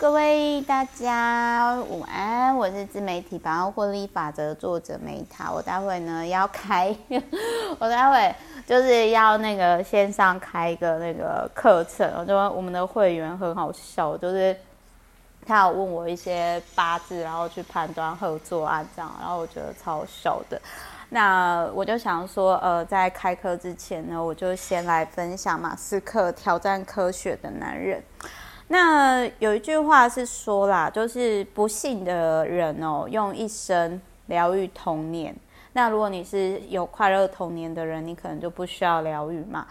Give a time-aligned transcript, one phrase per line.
[0.00, 5.52] 各位大家午安，我是自媒体百万获利法则作者梅塔。
[5.52, 6.96] 我待会呢要开，
[7.78, 8.34] 我待会
[8.66, 12.10] 就是要那个线上开一个那个课程。
[12.16, 14.56] 我就我们的会员很好笑，就是
[15.46, 20.58] 他有问我一些八字，然后去判断合作案这样，然后我觉得超笑的。
[21.10, 28.02] 那我就想说，呃，在开课之前呢，我就先来分享马斯克挑战科学的男人。
[28.72, 35.34] 那有一句话是说啦，就是不幸的人哦，用一生疗愈童年。
[35.72, 39.66] 那如果你是有快乐童年的人，你可能就不需要疗愈嘛。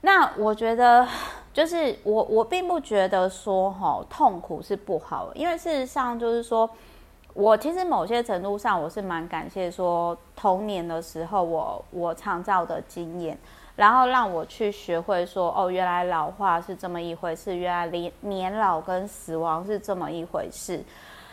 [0.00, 1.06] 那我觉得，
[1.52, 6.68] 就是我我并不觉得说哈痛苦是不好，因为事实上就是说。
[7.34, 13.38] 我其实某些程度上，我是蛮感谢说童年的时候我我创造的经验，
[13.74, 20.84] 然后让我去学会说哦，原来老化是这么一回事，原来年年老跟死亡是这么一回事。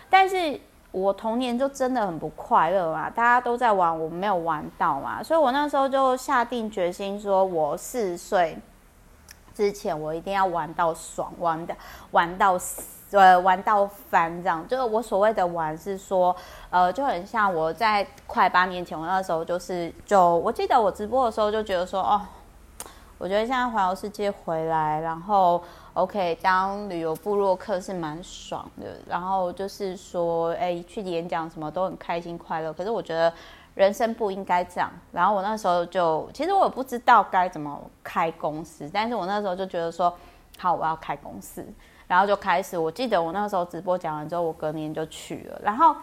[0.09, 0.59] 但是
[0.91, 8.57] 我童年就真的很不快乐嘛，大家都在玩，我没有玩到嘛，所以我那时候就下定决心说，我四十岁
[9.53, 11.75] 之前我一定要玩到爽，玩的
[12.11, 12.98] 玩到死。
[13.11, 16.35] 呃，玩到翻这样，就是我所谓的玩是说，
[16.69, 22.21] 呃，就很像我在快八年前，我那时候就是就我记得我直播的时候就觉得说，哦，
[23.17, 25.61] 我觉得现在环游世界回来，然后
[25.93, 32.71] OK 当旅游部落客是蛮爽的，然后就是说，哎，去演讲什么都很开心快乐。
[32.71, 33.33] 可是我觉得
[33.73, 34.89] 人生不应该这样。
[35.11, 40.13] 然后我那时候就，其实我不知道该怎么开公司，但是我那时候就觉得说，
[40.59, 41.65] 好，我要开公司。
[42.09, 45.61] 然后就开始，我记得我那个时候直播讲完之后，我隔年就去了。
[45.63, 45.95] 然后，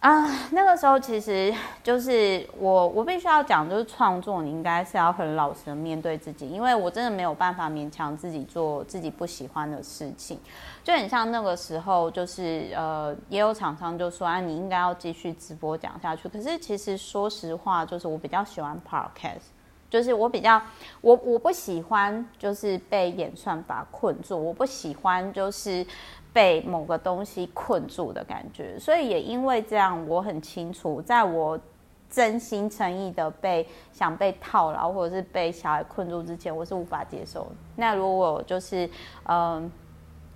[0.00, 10.40] 啊，那个时候其实就是我，我必须要讲，就是创作，你应该是要很老实的面对自己，因为我真的没有办法勉强自己做自己不喜欢的事情。
[10.82, 16.26] 就很像那个时候，就是呃，也有厂商就说啊，你应该要继续直播讲下去。
[16.28, 19.52] 可是其实说实话，就是我比较喜欢 podcast。
[19.92, 20.58] 就是我比较，
[21.02, 25.86] 我我不喜欢就是被演算法困住，我不喜欢就是
[26.32, 31.60] 被某个东西困住的感觉，所以也因为这样，我很清楚，在我
[32.08, 37.46] 真心诚意的被想被套牢或者是被小孩困住之前，我是无法接受。
[37.76, 38.88] 那如果就是
[39.24, 39.70] 嗯，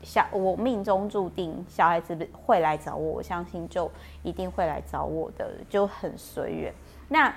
[0.02, 3.90] 小我命中注定小孩子会来找我，我相信就
[4.22, 6.74] 一定会来找我的，就很随缘。
[7.08, 7.34] 那。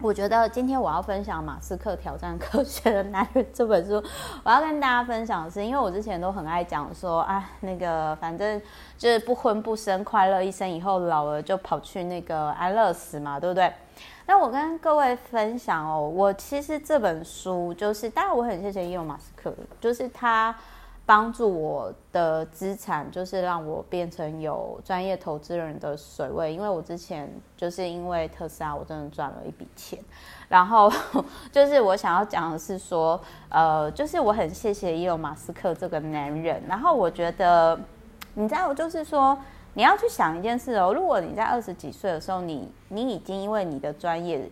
[0.00, 4.00] 我觉得今天我要分享《马斯克挑战科学的男人》这本书，
[4.44, 8.62] 我要跟大家分享的是，因为我之前都很爱讲说，啊，那个反正
[8.96, 13.72] 就是不婚不生，快乐一生，以后老了就跑去那个安乐死嘛，对不对？
[14.26, 20.54] 那我跟各位分享哦，我其实这本书就是，当然我很谢谢伊隆马斯克，就是他。
[21.08, 29.98] 帮助我的资产就是让我变成有专业投资人的水位，因为我之前就是因为特斯拉，我真的赚了一笔钱。
[30.50, 30.92] 然后
[31.50, 33.18] 就是我想要讲的是说，
[33.48, 36.62] 呃，就是我很谢谢伊隆马斯克这个男人。
[36.68, 37.80] 然后我觉得，
[38.34, 39.38] 你知道，就是说
[39.72, 44.46] 你要去想一件事哦，如果你在二十几岁的时候，你你已经因为你的专业。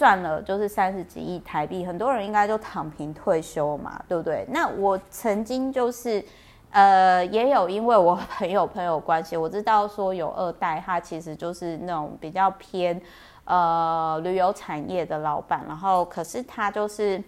[0.00, 4.46] 赚了就是三十几亿台币，很多人应该就躺平退休嘛，对不对？
[4.48, 6.24] 那我曾经就是，
[6.70, 12.98] 呃，也有因为我朋友朋友关系，我知道说有二代，他其实就是那种比较偏
[13.44, 17.22] 呃旅游产业的老板，然后可是他就是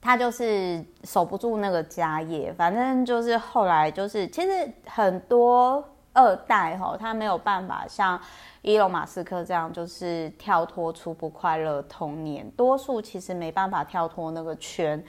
[0.00, 5.84] 他就是守不住那个家业，反正就是后来就是其实很多
[6.18, 8.20] 二代哈，他没有办法像。
[8.60, 15.02] 伊隆马斯克这样就是跳脱出不快乐童年，多数其实没办法跳脱那个圈，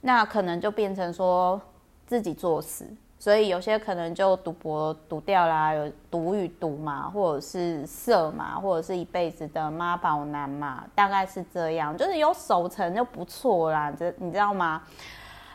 [0.00, 1.58] 那可能就变成说
[2.06, 2.84] 自己作死，
[3.16, 14.82] 所以有些可能就赌博赌掉啦，有赌与赌嘛，或者是色嘛，或者是一辈子的妈宝男嘛，大概是这样，就是有守成就不错啦，这你知道吗？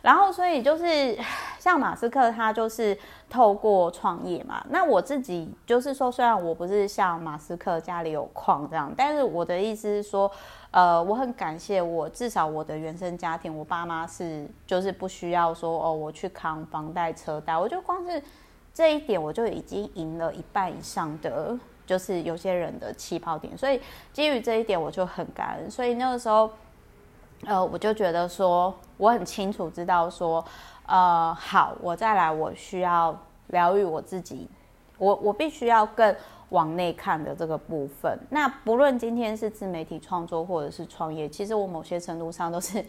[0.02, 1.18] 然后，所以就是
[1.64, 2.98] 像马斯克，他就是
[3.30, 4.62] 透过创业嘛。
[4.70, 10.30] 那我自己就是说，虽然我不是像马斯克家里有矿这样，但是我的意思是说，
[10.72, 17.58] 呃，我很感谢我，至少我的原生家庭，我爸妈是就是不需要说哦，我去扛房贷车贷。
[17.58, 18.22] 我就光是
[18.74, 23.58] 这一点，我就已经赢了一半以上的，就是有些人的起跑点。
[23.58, 23.80] 所以
[24.12, 25.72] 基于这一点，我就很感恩。
[25.72, 26.50] 所以那个时候。
[27.46, 30.42] 呃，我就觉得说，我很清楚知道说，
[30.86, 34.50] 呃，好，我再来，我需要疗愈我自己，
[34.98, 36.16] 我我必须要更
[36.50, 38.20] 往内看的这个部分。
[38.30, 42.84] 那不论今天是自媒体创作或者是创业，其实我某些程度上都是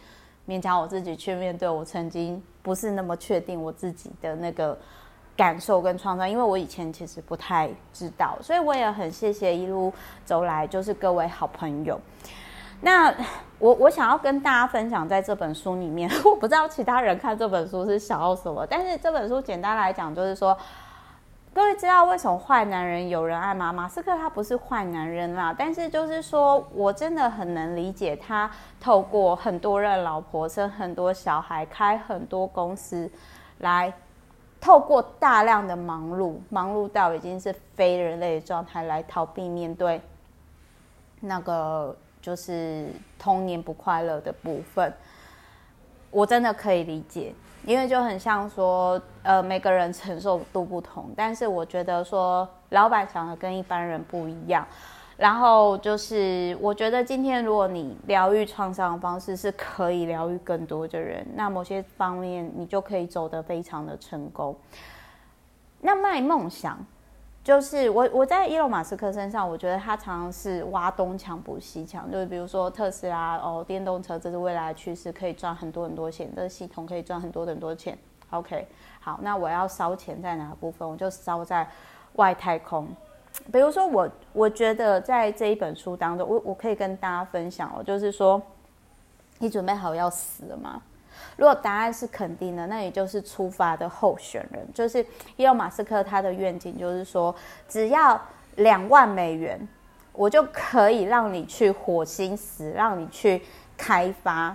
[0.47, 4.77] 勉强我自己去面对我曾经不是那么确定我自己的那个
[5.37, 9.93] 感受跟创伤，因为我以前其实不太知道，所以我也很谢谢一路
[10.25, 11.99] 走来就是各位好朋友。
[12.81, 13.15] 那
[13.59, 20.55] 我我想要跟大家分享，在这本书里面， 我不知道其他人看这本书是想要什么，但是这本书简单来讲就是说，
[21.55, 23.73] 各位知道为什么坏男人有人爱吗？
[23.73, 28.51] 马斯克他不是坏男人啦，但是就是说我真的很能理解他
[28.81, 33.11] 透过很多任老婆生很多小孩，开很多公司，
[33.59, 33.91] 来
[34.61, 40.03] 透过大量的忙碌，忙碌到已经是非人类的状态，来逃避面对
[41.21, 41.97] 那个。
[42.25, 42.89] 就是
[43.19, 44.91] 童年不快乐的部分，
[46.11, 47.35] 我真的可以理解，
[47.67, 54.67] 因为就很像说，呃，每个人承受度不同，但是我觉得说，老板想的跟一般人不一样。
[55.19, 64.57] 然后就是，我觉得今天如果你疗愈创伤的方式是可以疗愈更多的人，那某些方面你就可以走得非常的成功。
[65.83, 66.79] 那卖梦想。
[67.45, 72.11] 就是我我在伊隆马斯克身上，我觉得他常常是挖东墙补西墙。
[72.11, 77.97] 就是比如说特斯拉哦，电动车这是未来的趋势，可以赚很多很多钱，这个系统可以赚很多很多钱。
[78.31, 78.67] OK，
[78.99, 80.89] 好，那我要烧钱在哪部分？
[80.89, 81.69] 我就烧在
[82.15, 82.89] 外太空。
[83.53, 88.41] 比如说我我觉得在这一本书当中，我我可以跟大家分享哦，就是说
[89.39, 90.81] 你准备好要死了吗？
[91.37, 95.05] 如果答案是肯定的，那你就是出发的候选人，就是
[95.37, 97.35] 伊隆马斯克他的愿景就是说，
[97.69, 98.21] 只要
[98.57, 99.69] 两万美元，
[100.13, 103.43] 我就可以让你去火星死，让你去
[103.77, 104.55] 开发。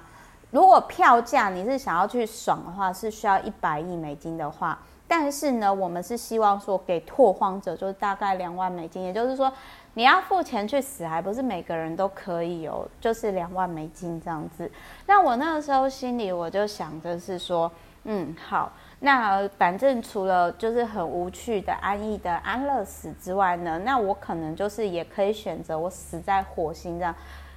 [0.51, 4.79] 如果票价你是想要去爽的话，是需要一百亿美金的话，
[5.09, 9.51] 但是呢，我们是希望说给拓荒者就是大概两万美金，也就是说。
[9.95, 14.71] 你要付钱去死，还不是每个人都可以有，就是两万美金这样子。
[15.07, 17.69] 那我那个时候心里我就想着是说，
[18.03, 27.13] 嗯，好，那反正除了就是很无趣的安逸的安乐死之外呢，那我可能就是也可以选择我死在火星这样。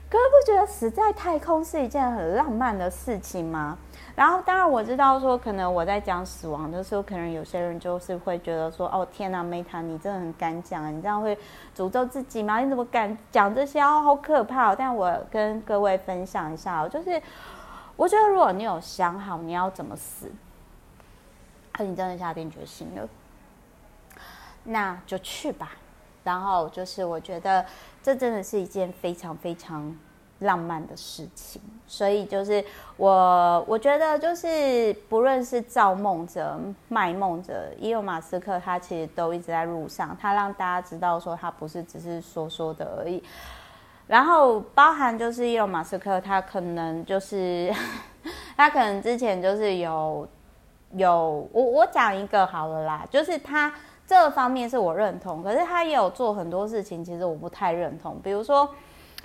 [0.09, 3.79] 哥不觉得死在太空是一件很浪漫的事情吗？
[4.15, 11.35] 然后，当然我知道说，可能我在讲死亡的时候，可能有些人就是会觉得说，哦，天哪，Meta，你真的很敢讲啊，你这样会
[11.75, 12.61] 诅咒自己吗？
[12.61, 13.81] 你怎么敢讲这些？
[13.81, 14.75] 哦，好可怕！
[14.75, 17.21] 但我跟各位分享一下，就是
[17.97, 20.31] 我觉得，如果你有想好你要怎么死，
[21.73, 23.09] 而你真的下定决心了，
[24.65, 25.73] 那就去吧。
[26.23, 27.65] 然后就是，我觉得
[28.03, 29.97] 这真的是一件非常非常。
[30.43, 32.65] 浪漫的事情，所以就是
[32.97, 36.59] 我，我觉得就是不论是造梦者、
[36.89, 43.23] 卖梦者，伊隆马斯克他其实都一直在路上，他让大家知道说他不是只是说说的而已。
[44.07, 47.73] 然后包含就是伊隆马斯克，他可能就是
[48.57, 50.29] 他可能之前就是有
[50.93, 53.73] 有我我讲一个好了啦，就是他
[54.07, 58.69] 这方面是我认同，可是他也有做很多事情，其实我不太认同，比如说。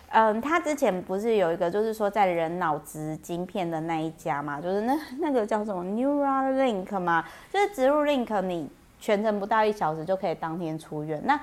[0.10, 8.70] 嗯，他之前不是有一个，就是说在人脑植晶片的那一家嘛，就是那那个叫什么 Neuralink 嘛，就是植入 Link，你
[9.00, 11.22] 全程不到一小时就可以当天出院。
[11.26, 11.40] 那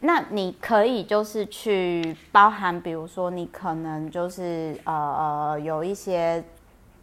[0.00, 6.42] 那你可以就是去包含，比如说你可能就是呃呃有一些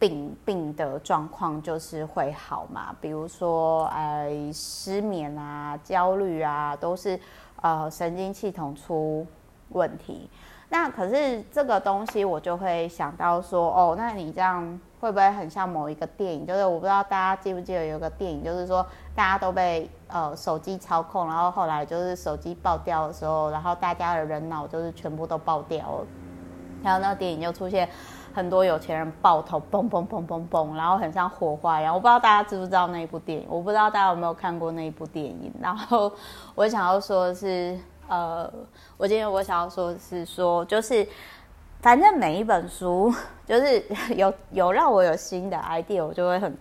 [0.00, 7.18] 病病的状况就是会好嘛，比如说呃失眠啊、焦虑啊，都是
[7.62, 9.24] 呃神经系统出
[9.70, 10.28] 问题。
[10.70, 16.46] 那可是这个东西，我就会想到说，哦，那你这样会不会很像某一个电影？
[16.46, 18.84] 就是我不知道大家记不记得有个电影，就是说
[19.14, 26.06] 大家都被呃手机操控，然后后来就是手机爆掉的时候，然后大家的人脑就是全部都爆掉了，
[26.82, 27.88] 然后那个电影就出现
[28.34, 31.94] 很多有钱人爆头，嘣嘣嘣嘣嘣，然后很像火花一样。
[31.94, 35.50] 我不知道大家知不知道那一部电影，我不知道大家有没有看过那一部电影。
[35.62, 36.12] 然后
[36.54, 37.78] 我想要说的是。
[38.08, 38.50] 呃，
[38.96, 41.06] 我今天我想要说的是说，就是
[41.80, 43.14] 反正每一本书，
[43.46, 43.84] 就是
[44.16, 46.56] 有有让我有新的 idea，我就会很，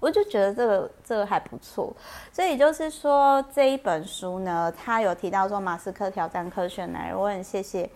[0.00, 1.94] 我就觉得这个这个还不错。
[2.32, 7.88] 所以就是说这一本书呢，他有提到说马斯克挑战科学男人，我很谢谢。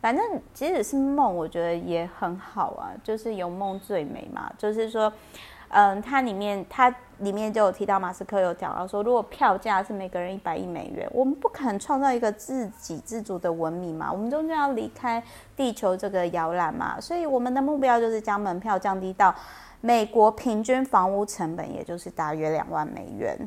[0.00, 5.12] 反正即使是梦，我觉得也很好啊，就是有梦最美嘛，就是说。
[5.70, 15.22] 嗯，它里面它里面就有提到马斯克有讲到说，如果票价是每个人一百亿美元，我们不可能创造一个自给自足的文明嘛，我们终究要离开
[15.54, 19.34] 地球这个摇篮嘛，所以我们的目标就是将门票降低到
[19.80, 23.38] 美国平均房屋成本，也就是大约两万美元。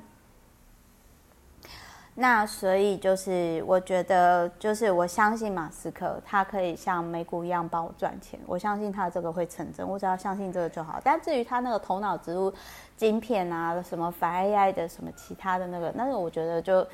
[2.15, 11.01] 那所以就是我觉得，就是我相信马斯克他可以像美股一样帮我赚钱，我相信他这个会成真，我只要相信这个就好。
[11.03, 12.53] 但至于他那个头脑植入
[12.95, 16.85] 晶片啊，什么反 AI 的什么其他的那个，那个我觉得就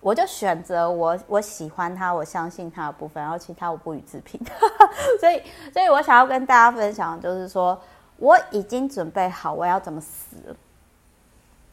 [0.00, 4.38] 我就选择我我喜欢他，我相信他的部分，然后其他我不予置评。
[5.18, 5.42] 所以，
[5.72, 7.80] 所以我想要跟大家分享，就是说
[8.18, 10.56] 我已经准备好我要怎么死了。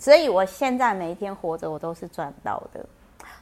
[0.04, 2.86] 所以，我现在每一天活着，我都是赚到的。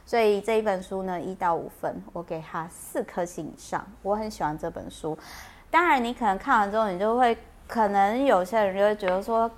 [0.06, 3.84] 所以这一本书呢，一到五分，我给他四颗星以上。
[4.04, 5.18] 我很喜欢这本书。
[5.72, 7.36] 当然，你可能看完之后，你就会，
[7.68, 9.50] 可能有些人就会觉得说，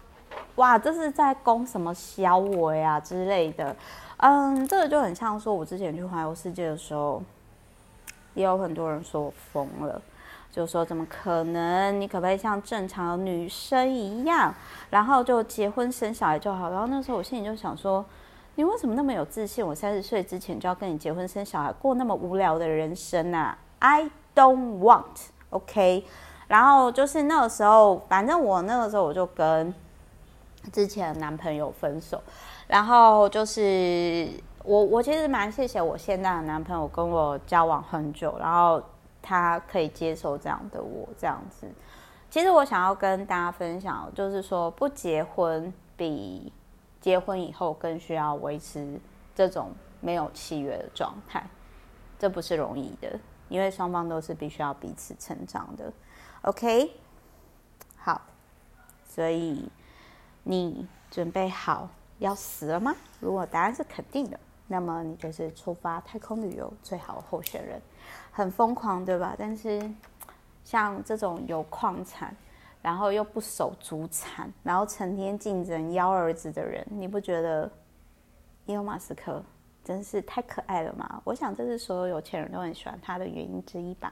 [0.55, 3.75] 哇，这是在攻什么小我呀之类的。
[4.19, 7.21] 嗯，这个就很像说，我之前去环游世界的时候，
[8.33, 10.01] 也有很多人说我疯了。
[10.53, 11.99] 就说怎么可能？
[11.99, 14.53] 你可不可以像正常的女生一样，
[14.91, 16.69] 然后就结婚生小孩就好？
[16.69, 18.05] 然后那时候我心里就想说，
[18.53, 19.65] 你为什么那么有自信？
[19.65, 26.05] 我三十岁之前就要跟你结婚生小孩，过那么无聊的人生啊？I don't want，OK？
[26.47, 29.73] 然后就是那个时候，反正我那个时候我就跟
[30.71, 32.21] 之前的男朋友分手，
[32.67, 34.29] 然后就是
[34.63, 38.79] 我我其实蛮谢谢我现在的男朋友跟我交往很久，然后。
[39.23, 41.65] 他可以接受这样的我这样子，
[42.29, 46.51] 其实我想要跟大家分享，就是说不结婚比
[46.99, 48.99] 结婚以后更需要维持
[49.33, 51.47] 这种没有契约的状态，
[52.19, 55.91] 这不是容易的，因为双方都是必须要彼此成长的。
[56.41, 56.91] OK，
[57.97, 58.21] 好，
[59.05, 59.69] 所以
[60.43, 61.89] 你准备好
[62.19, 62.93] 要死了吗？
[63.21, 64.37] 如果答案是肯定的，
[64.67, 67.81] 那么你就是出发太空旅游最好的候选人。
[68.31, 69.35] 很疯狂，对吧？
[69.37, 69.81] 但是
[70.63, 72.35] 像这种有矿产，
[72.81, 77.69] 然后又不守祖产，然后成天竞争幺儿子的人，你不觉得
[78.65, 79.43] 伊隆马斯克
[79.83, 81.21] 真是太可爱了吗？
[81.23, 84.11] 我想这是所有有钱人都很喜欢他的原因之一吧。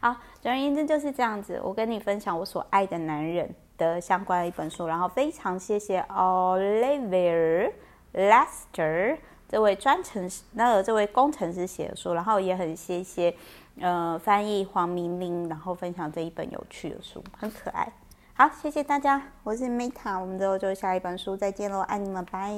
[0.00, 1.60] 好，总而言之就是这样子。
[1.62, 7.72] 我跟你分享我所爱的男人的相关的一本书，然后非常谢谢 Oliver
[8.12, 9.18] Lester。
[9.48, 13.34] 这位专程那个这位工程师写的书，然后也很谢谢，
[13.80, 17.90] 呃，翻译黄明玲，然后分享这一本有趣的书，很可爱。
[18.34, 22.52] 好，谢谢大家，我是 Meta，我们之后就下一本书再见喽，爱你们，拜。